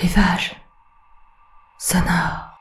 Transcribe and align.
Rivage 0.00 0.56
sonore. 1.78 2.56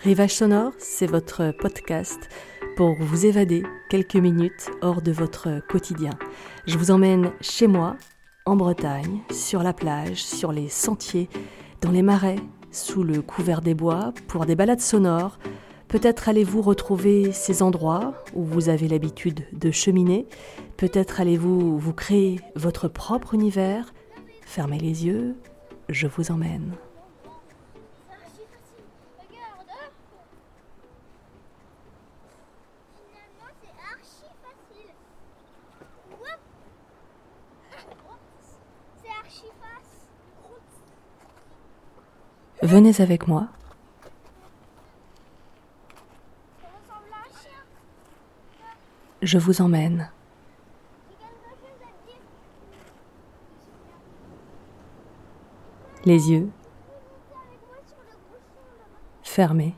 Rivage 0.00 0.34
sonore, 0.34 0.72
c'est 0.78 1.06
votre 1.06 1.52
podcast 1.52 2.18
pour 2.76 2.96
vous 2.98 3.26
évader 3.26 3.62
quelques 3.90 4.16
minutes 4.16 4.72
hors 4.82 5.02
de 5.02 5.12
votre 5.12 5.60
quotidien. 5.68 6.10
Je 6.66 6.78
vous 6.78 6.90
emmène 6.90 7.30
chez 7.40 7.68
moi, 7.68 7.96
en 8.44 8.56
Bretagne, 8.56 9.20
sur 9.30 9.62
la 9.62 9.72
plage, 9.72 10.24
sur 10.24 10.50
les 10.50 10.68
sentiers, 10.68 11.28
dans 11.80 11.92
les 11.92 12.02
marais, 12.02 12.40
sous 12.72 13.04
le 13.04 13.22
couvert 13.22 13.60
des 13.60 13.74
bois, 13.74 14.12
pour 14.26 14.46
des 14.46 14.56
balades 14.56 14.80
sonores. 14.80 15.38
Peut-être 15.88 16.28
allez-vous 16.28 16.60
retrouver 16.60 17.32
ces 17.32 17.62
endroits 17.62 18.12
où 18.34 18.44
vous 18.44 18.68
avez 18.68 18.88
l'habitude 18.88 19.46
de 19.52 19.70
cheminer. 19.70 20.26
Peut-être 20.76 21.20
allez-vous 21.20 21.78
vous 21.78 21.94
créer 21.94 22.40
votre 22.54 22.88
propre 22.88 23.32
univers. 23.32 23.94
Fermez 24.44 24.78
les 24.78 25.06
yeux, 25.06 25.34
je 25.88 26.06
vous 26.06 26.30
emmène. 26.30 26.72
Venez 42.62 43.00
avec 43.00 43.26
moi. 43.28 43.48
Je 49.22 49.38
vous 49.38 49.60
emmène. 49.60 50.10
Les 56.04 56.30
yeux 56.30 56.48
fermés. 59.22 59.74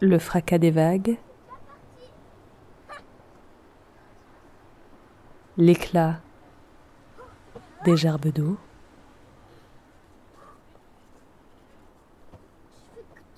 Le 0.00 0.18
fracas 0.18 0.58
des 0.58 0.70
vagues. 0.70 1.18
l'éclat 5.56 6.20
des 7.84 7.96
gerbes 7.96 8.28
d'eau, 8.28 8.56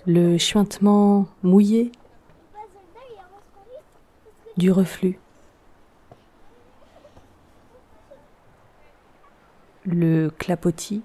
le 0.08 0.38
chuintement 0.38 1.26
mouillé 1.42 1.92
du 4.56 4.72
reflux, 4.72 5.20
le 9.84 10.30
clapotis 10.30 11.02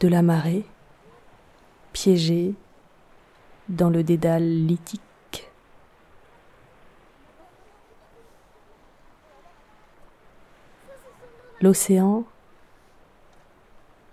de 0.00 0.08
la 0.08 0.20
marée 0.20 0.66
piégée 1.94 2.54
dans 3.70 3.88
le 3.88 4.04
dédale 4.04 4.66
lithique. 4.66 5.50
L'océan 11.62 12.24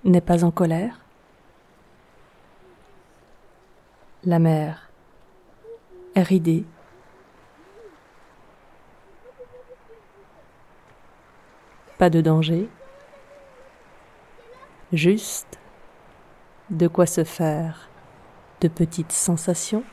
n'est 0.05 0.21
pas 0.21 0.45
en 0.45 0.51
colère. 0.51 1.02
La 4.25 4.39
mer 4.39 4.89
ridée. 6.15 6.63
Pas 11.97 12.09
de 12.09 12.21
danger. 12.21 12.69
Juste 14.91 15.59
de 16.69 16.87
quoi 16.87 17.05
se 17.05 17.23
faire 17.23 17.89
de 18.61 18.67
petites 18.67 19.11
sensations. 19.11 19.83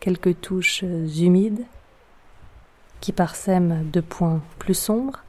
quelques 0.00 0.40
touches 0.40 0.82
humides 0.82 1.66
qui 3.00 3.12
parsèment 3.12 3.88
de 3.90 4.00
points 4.00 4.40
plus 4.58 4.74
sombres 4.74 5.22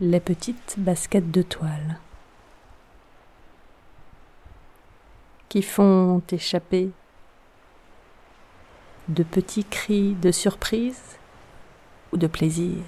les 0.00 0.18
petites 0.18 0.74
baskets 0.78 1.30
de 1.30 1.42
toile 1.42 1.98
qui 5.48 5.62
font 5.62 6.20
échapper 6.32 6.90
de 9.06 9.22
petits 9.22 9.64
cris 9.64 10.14
de 10.14 10.32
surprise 10.32 11.18
ou 12.12 12.16
de 12.16 12.26
plaisir 12.26 12.82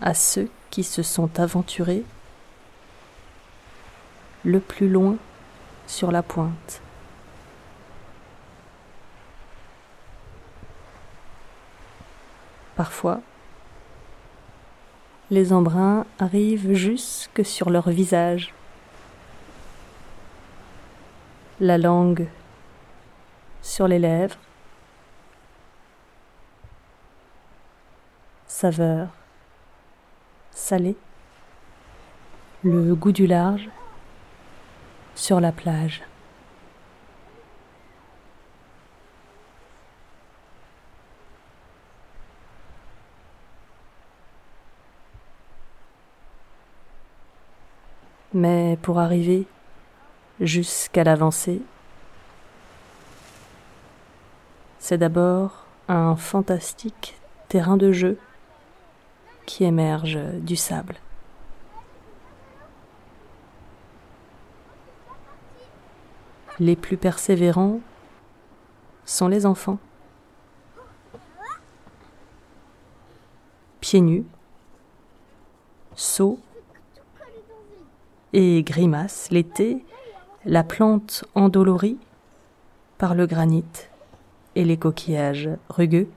à 0.00 0.14
ceux 0.14 0.48
qui 0.70 0.84
se 0.84 1.02
sont 1.02 1.38
aventurés 1.38 2.04
le 4.42 4.60
plus 4.60 4.88
loin 4.88 5.16
sur 5.86 6.10
la 6.10 6.22
pointe. 6.22 6.80
Parfois, 12.74 13.20
les 15.30 15.52
embruns 15.52 16.04
arrivent 16.18 16.74
jusque 16.74 17.44
sur 17.44 17.70
leur 17.70 17.90
visage. 17.90 18.52
La 21.60 21.78
langue 21.78 22.26
sur 23.62 23.88
les 23.88 23.98
lèvres. 23.98 24.36
Saveur 28.46 29.08
salée. 30.50 30.96
Le 32.62 32.94
goût 32.94 33.12
du 33.12 33.26
large 33.26 33.68
sur 35.14 35.40
la 35.40 35.52
plage. 35.52 36.02
Mais 48.34 48.76
pour 48.82 48.98
arriver 48.98 49.46
jusqu'à 50.40 51.04
l'avancée, 51.04 51.62
c'est 54.80 54.98
d'abord 54.98 55.64
un 55.86 56.16
fantastique 56.16 57.16
terrain 57.48 57.76
de 57.76 57.92
jeu 57.92 58.18
qui 59.46 59.62
émerge 59.62 60.18
du 60.40 60.56
sable. 60.56 60.96
Les 66.58 66.74
plus 66.74 66.96
persévérants 66.96 67.78
sont 69.04 69.28
les 69.28 69.46
enfants. 69.46 69.78
Pieds 73.80 74.00
nus, 74.00 74.24
sauts 75.94 76.40
et 78.34 78.64
grimace 78.64 79.28
l'été, 79.30 79.84
la 80.44 80.64
plante 80.64 81.24
endolorie 81.36 81.98
par 82.98 83.14
le 83.14 83.26
granit 83.26 83.64
et 84.56 84.64
les 84.64 84.76
coquillages 84.76 85.48
rugueux. 85.70 86.08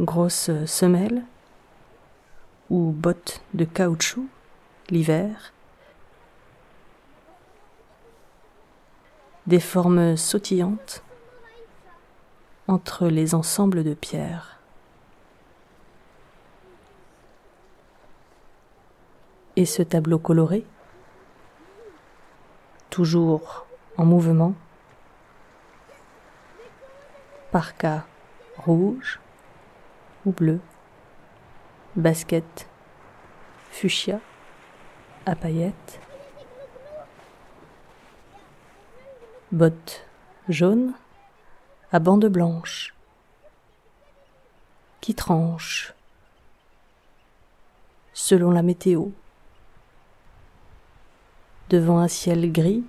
Grosse 0.00 0.50
semelle 0.66 1.22
ou 2.68 2.90
bottes 2.90 3.42
de 3.54 3.64
caoutchouc 3.64 4.26
l'hiver. 4.90 5.52
Des 9.46 9.60
formes 9.60 10.16
sautillantes 10.16 11.04
entre 12.66 13.06
les 13.06 13.36
ensembles 13.36 13.84
de 13.84 13.94
pierres. 13.94 14.53
Et 19.56 19.66
ce 19.66 19.82
tableau 19.82 20.18
coloré, 20.18 20.64
toujours 22.90 23.66
en 23.96 24.04
mouvement, 24.04 24.54
par 27.52 27.76
cas 27.76 28.04
rouge 28.56 29.20
ou 30.26 30.32
bleu, 30.32 30.60
basket, 31.96 32.68
fuchsia, 33.70 34.20
à 35.26 35.36
paillettes, 35.36 36.00
bottes 39.52 40.04
jaunes 40.48 40.94
à 41.92 42.00
bandes 42.00 42.26
blanches 42.26 42.92
qui 45.00 45.14
tranchent 45.14 45.94
selon 48.12 48.50
la 48.50 48.62
météo 48.62 49.10
devant 51.70 51.98
un 51.98 52.08
ciel 52.08 52.52
gris 52.52 52.84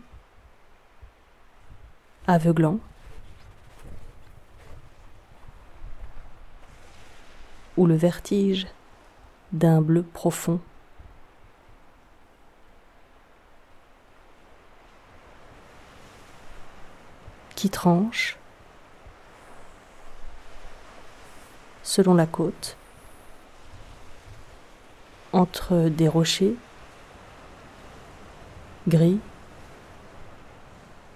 aveuglant 2.27 2.80
ou 7.77 7.86
le 7.86 7.95
vertige 7.95 8.68
d'un 9.51 9.81
bleu 9.81 10.04
profond. 10.04 10.60
qui 17.56 17.69
tranche 17.69 18.38
selon 21.83 22.13
la 22.13 22.25
côte 22.27 22.75
entre 25.31 25.89
des 25.89 26.07
rochers 26.07 26.56
gris 28.88 29.20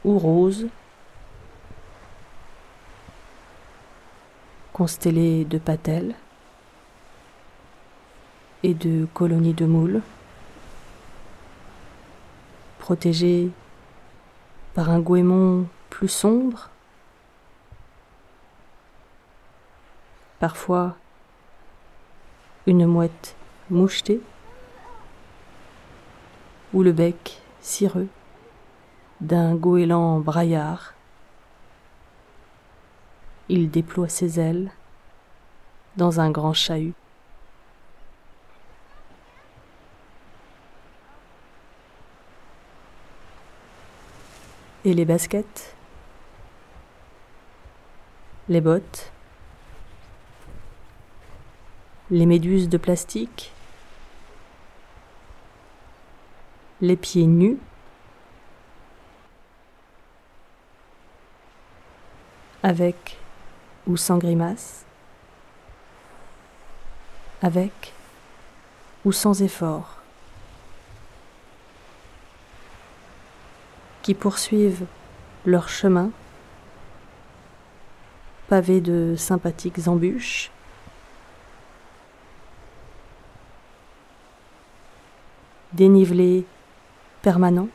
ou 0.03 0.17
roses 0.17 0.67
constellés 4.73 5.45
de 5.45 5.57
patelles 5.57 6.15
et 8.63 8.73
de 8.73 9.07
colonies 9.13 9.53
de 9.53 9.65
moules, 9.65 10.01
protégés 12.79 13.49
par 14.73 14.89
un 14.89 14.99
goémon 14.99 15.67
plus 15.89 16.07
sombre, 16.07 16.69
parfois 20.39 20.95
une 22.65 22.85
mouette 22.85 23.35
mouchetée, 23.69 24.21
ou 26.73 26.83
le 26.83 26.91
bec 26.93 27.41
cireux 27.61 28.07
d'un 29.21 29.55
goéland 29.55 30.19
braillard. 30.19 30.93
Il 33.49 33.69
déploie 33.69 34.09
ses 34.09 34.39
ailes 34.39 34.71
dans 35.97 36.19
un 36.19 36.31
grand 36.31 36.53
chahut. 36.53 36.93
Et 44.85 44.93
les 44.93 45.03
baskets? 45.03 45.75
Les 48.47 48.61
bottes? 48.61 49.11
Les 52.09 52.25
méduses 52.25 52.69
de 52.69 52.77
plastique? 52.77 53.51
Les 56.81 56.95
pieds 56.95 57.25
nus. 57.25 57.57
Avec 62.63 63.17
ou 63.85 63.97
sans 63.97 64.17
grimace. 64.17 64.85
Avec 67.41 67.93
ou 69.03 69.11
sans 69.11 69.41
effort. 69.41 69.97
Qui 74.01 74.13
poursuivent 74.13 74.85
leur 75.45 75.67
chemin, 75.67 76.11
pavés 78.47 78.81
de 78.81 79.15
sympathiques 79.17 79.87
embûches. 79.87 80.51
Dénivelé 85.73 86.45
permanent. 87.21 87.67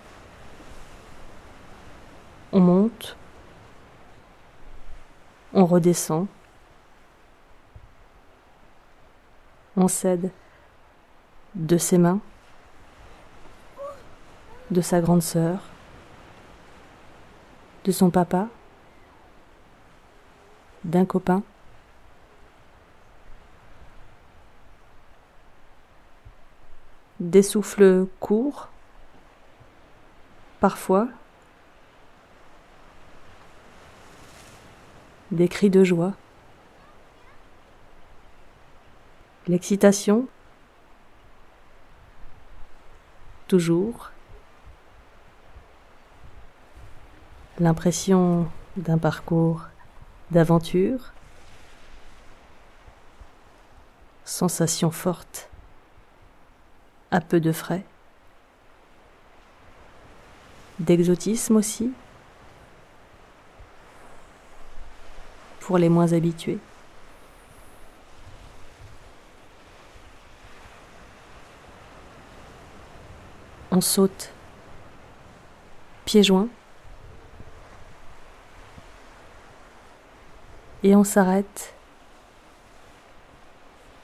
On 2.52 2.61
monte, 2.61 3.17
on 5.52 5.67
redescend, 5.67 6.26
on 9.76 9.88
cède 9.88 10.31
de 11.55 11.76
ses 11.76 11.99
mains, 11.99 12.20
de 14.70 14.81
sa 14.81 15.00
grande 15.00 15.23
sœur, 15.23 15.61
de 17.85 17.93
son 17.93 18.11
papa, 18.11 18.49
d'un 20.85 21.05
copain. 21.05 21.43
Des 27.20 27.43
souffles 27.43 28.06
courts, 28.20 28.69
parfois, 30.64 31.08
des 35.31 35.46
cris 35.46 35.69
de 35.69 35.84
joie, 35.84 36.14
l'excitation, 39.46 40.26
toujours, 43.46 44.11
l'impression 47.58 48.50
d'un 48.78 48.96
parcours 48.96 49.67
d'aventure, 50.31 51.12
sensation 54.25 54.90
forte, 54.90 55.50
à 57.10 57.20
peu 57.20 57.38
de 57.38 57.52
frais, 57.52 57.84
d'exotisme 60.78 61.56
aussi, 61.56 61.92
pour 65.60 65.78
les 65.78 65.88
moins 65.88 66.12
habitués. 66.12 66.58
On 73.70 73.80
saute, 73.80 74.30
pieds 76.04 76.22
joints, 76.22 76.48
et 80.84 80.94
on 80.94 81.02
s'arrête 81.02 81.74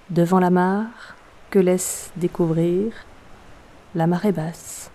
devant 0.08 0.40
la 0.40 0.50
mare 0.50 1.14
que 1.50 1.58
laisse 1.58 2.10
découvrir 2.16 2.92
la 3.94 4.06
marée 4.06 4.32
basse. 4.32 4.90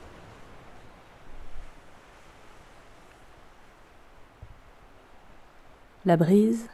La 6.06 6.18
brise 6.18 6.70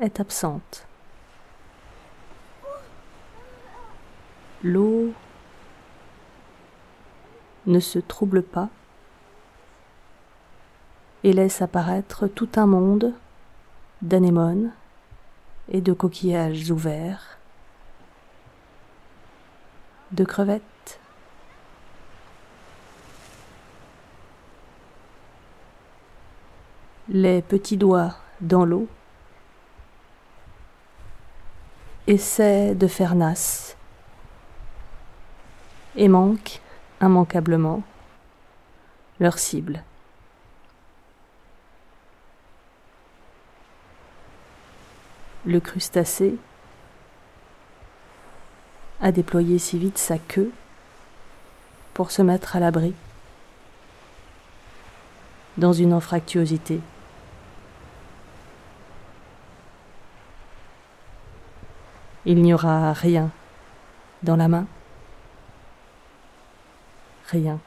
est 0.00 0.18
absente. 0.18 0.86
L'eau 4.62 5.12
ne 7.66 7.80
se 7.80 7.98
trouble 7.98 8.42
pas 8.42 8.70
et 11.22 11.34
laisse 11.34 11.60
apparaître 11.60 12.26
tout 12.26 12.48
un 12.56 12.64
monde 12.64 13.12
d'anémones 14.00 14.72
et 15.68 15.82
de 15.82 15.92
coquillages 15.92 16.70
ouverts, 16.70 17.38
de 20.12 20.24
crevettes. 20.24 20.98
Les 27.14 27.40
petits 27.40 27.78
doigts 27.78 28.14
dans 28.42 28.66
l'eau 28.66 28.86
essaient 32.06 32.74
de 32.74 32.86
faire 32.86 33.14
nasse 33.14 33.78
et 35.96 36.08
manquent 36.08 36.60
immanquablement 37.00 37.82
leur 39.20 39.38
cible. 39.38 39.82
le 45.46 45.60
crustacé 45.60 46.36
a 49.00 49.12
déployé 49.12 49.58
si 49.58 49.78
vite 49.78 49.98
sa 49.98 50.18
queue 50.18 50.50
pour 51.92 52.10
se 52.10 52.22
mettre 52.22 52.56
à 52.56 52.60
l'abri 52.60 52.94
dans 55.58 55.72
une 55.72 55.92
anfractuosité. 55.92 56.80
Il 62.26 62.42
n'y 62.42 62.54
aura 62.54 62.92
rien 62.92 63.30
dans 64.22 64.36
la 64.36 64.48
main, 64.48 64.66
rien 67.30 67.60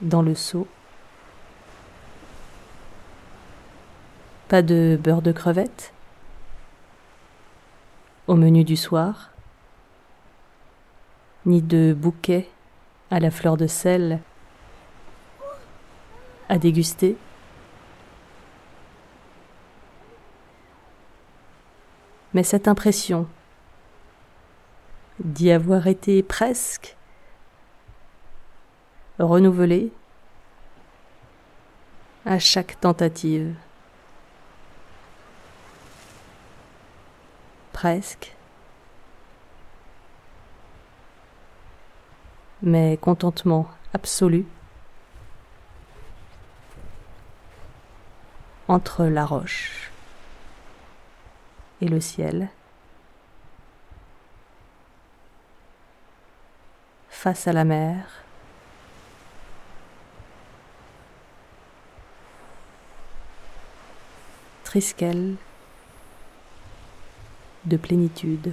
dans 0.00 0.22
le 0.22 0.34
seau, 0.34 0.68
Pas 4.48 4.62
de 4.62 4.98
beurre 4.98 5.20
de 5.20 5.30
crevette. 5.30 5.92
Au 8.28 8.34
menu 8.34 8.64
du 8.64 8.76
soir, 8.76 9.30
ni 11.44 11.60
de 11.60 11.94
bouquet 11.94 12.48
à 13.10 13.20
la 13.20 13.30
fleur 13.30 13.58
de 13.58 13.66
sel 13.66 14.20
à 16.48 16.58
déguster. 16.58 17.16
Mais 22.32 22.42
cette 22.42 22.68
impression 22.68 23.26
d'y 25.20 25.50
avoir 25.50 25.86
été 25.86 26.22
presque 26.22 26.96
renouvelée 29.18 29.92
à 32.24 32.38
chaque 32.38 32.78
tentative. 32.80 33.54
Presque. 37.72 38.34
Mais 42.62 42.96
contentement 42.96 43.68
absolu 43.94 44.44
entre 48.66 49.04
la 49.04 49.24
roche 49.24 49.90
et 51.80 51.88
le 51.88 52.00
ciel, 52.00 52.50
face 57.18 57.48
à 57.48 57.52
la 57.52 57.64
mer, 57.64 58.22
triskel 64.62 65.34
de 67.64 67.76
plénitude. 67.76 68.52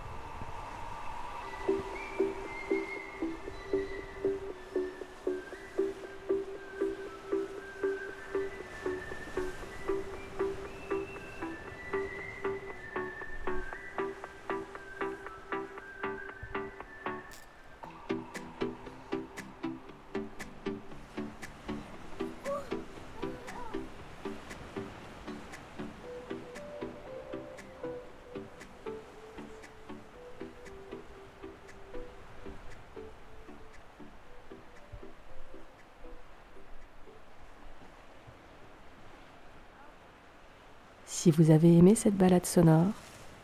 Si 41.21 41.29
vous 41.29 41.51
avez 41.51 41.77
aimé 41.77 41.93
cette 41.93 42.17
balade 42.17 42.47
sonore, 42.47 42.87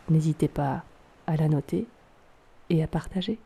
n'hésitez 0.09 0.47
pas 0.47 0.83
à 1.27 1.37
la 1.37 1.47
noter 1.47 1.85
et 2.71 2.81
à 2.81 2.87
partager. 2.87 3.37